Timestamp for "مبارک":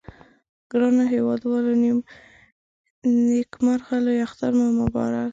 4.81-5.29